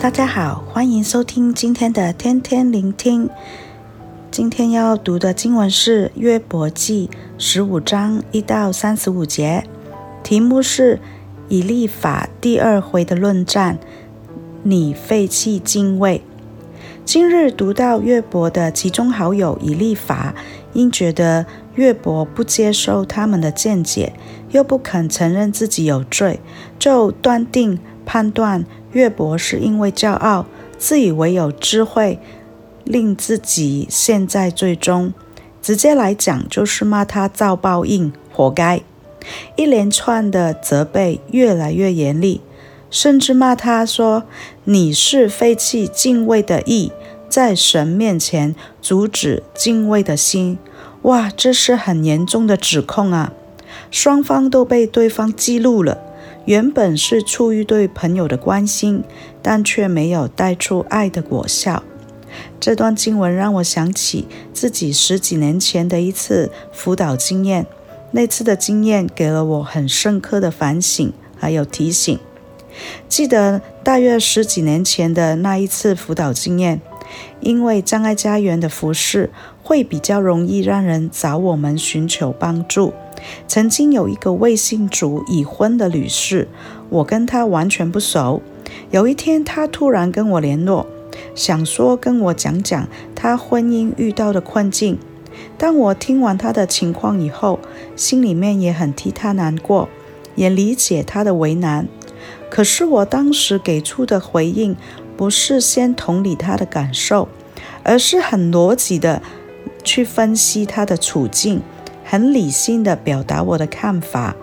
[0.00, 3.28] 大家好，欢迎收听今天的天天聆听。
[4.30, 9.62] 今天要读的经文是《约伯记》十五章一到三十五节，
[10.22, 10.98] 题目是
[11.50, 13.78] 以利法第二回的论战。
[14.62, 16.22] 你废弃敬畏。
[17.04, 20.34] 今日读到约伯的其中好友以利法，
[20.72, 24.14] 因觉得约伯不接受他们的见解，
[24.48, 26.40] 又不肯承认自己有罪，
[26.78, 28.64] 就断定判断。
[28.92, 30.46] 约伯是因为骄傲，
[30.78, 32.18] 自以为有智慧，
[32.84, 35.12] 令自己陷在最终。
[35.62, 38.80] 直接来讲，就是骂他遭报应，活该。
[39.56, 42.40] 一连串的责备越来越严厉，
[42.90, 44.24] 甚至骂他说
[44.64, 46.90] ：“你是废弃敬畏的义，
[47.28, 50.58] 在神面前阻止敬畏的心。”
[51.02, 53.32] 哇，这是很严重的指控啊！
[53.90, 55.98] 双方都被对方激怒了。
[56.50, 59.04] 原本是出于对朋友的关心，
[59.40, 61.84] 但却没有带出爱的果效。
[62.58, 67.66] 这段经文让我想起自己十几年前的一次辅导经验，
[68.10, 72.18] 那次的经验给了我很深刻的反省，还有提醒。
[73.08, 76.80] 记得大约十几年前的那一次辅导经验，
[77.38, 79.30] 因为障碍家园的服饰
[79.62, 82.92] 会比较容易让人找我们寻求帮助。
[83.46, 86.48] 曾经有一个未信主已婚的女士，
[86.88, 88.42] 我跟她完全不熟。
[88.90, 90.86] 有一天，她突然跟我联络，
[91.34, 94.98] 想说跟我讲讲她婚姻遇到的困境。
[95.56, 97.58] 当我听完她的情况以后，
[97.96, 99.88] 心里面也很替她难过，
[100.34, 101.88] 也理解她的为难。
[102.50, 104.76] 可是我当时给出的回应，
[105.16, 107.28] 不是先同理她的感受，
[107.82, 109.22] 而是很逻辑的
[109.84, 111.62] 去分析她的处境。
[112.10, 114.34] 很理性的表达我的看法，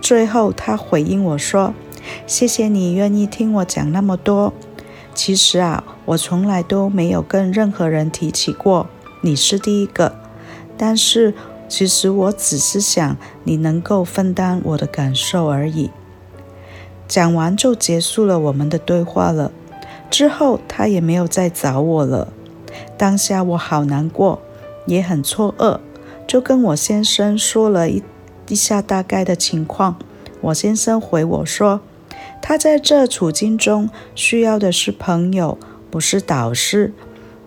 [0.00, 1.74] 最后他回应我说
[2.28, 4.52] ：“谢谢你愿意听我讲那么多。
[5.16, 8.86] 其实啊，我从来都没有跟任何人提起过，
[9.22, 10.14] 你是第一个。
[10.76, 11.34] 但是
[11.68, 15.90] 其实我只是想你能够分担我的感受而已。”
[17.08, 19.50] 讲完就结束了我们的对话了。
[20.08, 22.32] 之后他也没有再找我了。
[22.96, 24.40] 当下我好难过，
[24.86, 25.80] 也很错愕。
[26.28, 28.02] 就跟我先生说了一
[28.48, 29.98] 一下大概的情况，
[30.42, 31.80] 我先生回我说，
[32.42, 35.58] 他在这处境中需要的是朋友，
[35.90, 36.92] 不是导师。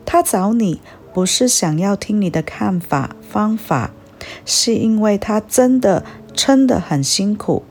[0.03, 0.81] 他找你
[1.14, 3.91] 不是想要听你的看法方法，
[4.46, 6.03] 是因为他真的
[6.34, 7.64] 撑得很辛苦，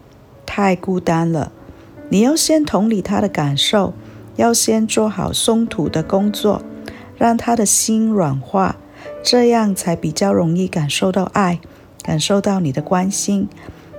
[0.46, 1.50] 太孤单了。
[2.08, 3.94] 你要先同理他的感受，
[4.36, 6.62] 要先做好松土的工作，
[7.16, 8.76] 让他的心软化。
[9.22, 11.60] 这样才比较容易感受到爱，
[12.02, 13.48] 感受到你的关心，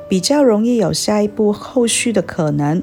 [0.09, 2.81] 比较容易有下一步后续的可能。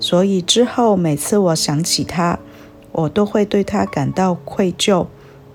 [0.00, 2.38] 所以之后每次我想起他，
[2.92, 5.06] 我都会对他感到愧疚，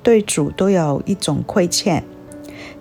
[0.01, 2.03] 对主都有一种亏欠。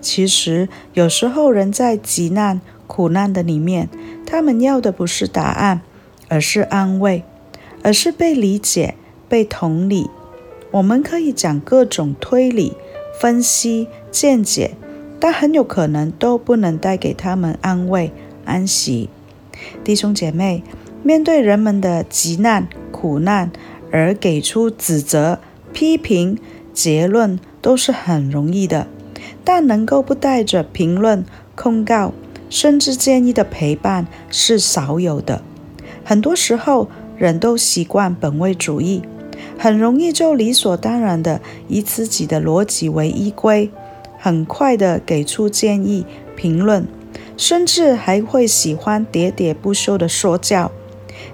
[0.01, 3.89] 其实有时候人在急难、苦难的里面，
[4.27, 5.81] 他们要的不是答案，
[6.29, 7.25] 而是安慰，
[7.83, 8.95] 而是被理解、
[9.29, 10.09] 被同理。
[10.71, 12.75] 我们可以讲各种推理。
[13.21, 14.73] 分析见解，
[15.19, 18.13] 但很有可能都不能带给他们安慰、
[18.45, 19.11] 安息。
[19.83, 20.63] 弟兄姐妹，
[21.03, 23.51] 面对人们的急难、苦难
[23.91, 25.41] 而给出指责、
[25.73, 26.39] 批评、
[26.73, 28.87] 结论，都是很容易的。
[29.43, 31.25] 但能够不带着评论、
[31.57, 32.13] 控告，
[32.49, 35.43] 甚至建议的陪伴，是少有的。
[36.05, 39.03] 很多时候，人都习惯本位主义。
[39.59, 43.71] 很容易就理所当然的以自己的逻辑为依归，
[44.19, 46.07] 很快的给出建议、
[46.37, 46.87] 评论，
[47.37, 50.71] 甚至还会喜欢喋喋不休的说教。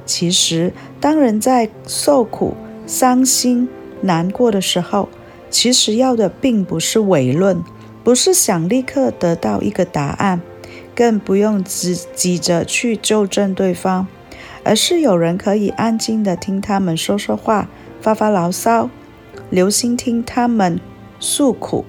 [0.06, 2.54] 其实，当人在受苦、
[2.87, 3.69] 伤心、
[4.00, 5.09] 难过的时候，
[5.50, 7.62] 其实要的并不是伪论，
[8.03, 10.41] 不是想立刻得到一个答案，
[10.94, 14.06] 更不用急急着去纠正对方，
[14.62, 17.68] 而是有人可以安静的听他们说说话。
[18.04, 18.91] 发发牢骚，
[19.48, 20.78] 留心听他们
[21.18, 21.86] 诉苦。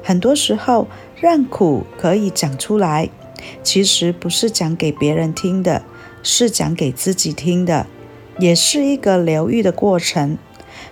[0.00, 0.86] 很多时候，
[1.20, 3.10] 让苦可以讲出来，
[3.64, 5.82] 其实不是讲给别人听的，
[6.22, 7.86] 是讲给自己听的，
[8.38, 10.38] 也是一个疗愈的过程。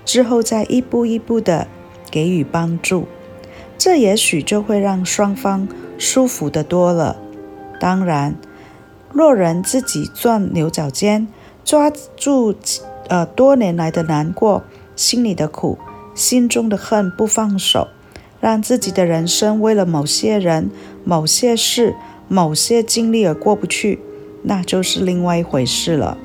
[0.04, 1.68] 之后再一步一步的
[2.10, 3.06] 给予帮助，
[3.78, 7.16] 这也许就会让双方舒服得多了。
[7.78, 8.34] 当然，
[9.12, 11.28] 若人自己钻牛角尖，
[11.64, 12.56] 抓住。
[13.10, 14.62] 呃，多年来的难过，
[14.94, 15.76] 心里的苦，
[16.14, 17.88] 心中的恨不放手，
[18.40, 20.70] 让自己的人生为了某些人、
[21.02, 21.96] 某些事、
[22.28, 23.98] 某些经历而过不去，
[24.44, 26.16] 那就是另外一回事了。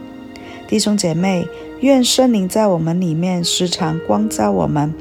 [0.68, 1.48] 弟兄姐妹，
[1.80, 4.94] 愿圣灵在我们里面时常光照我们，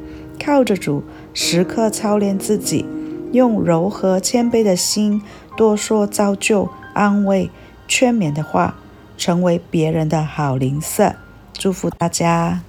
[0.43, 1.03] 靠着主
[1.35, 2.87] 时刻操练自己，
[3.33, 5.21] 用柔和谦卑的心
[5.55, 7.51] 多说造就、安慰、
[7.87, 8.75] 劝勉的话，
[9.19, 11.15] 成为别人的好邻舍。
[11.65, 12.61] 祝福大家。